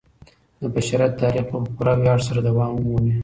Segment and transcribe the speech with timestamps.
[0.61, 3.13] د بشریت تاریخ به په پوره ویاړ سره دوام ومومي.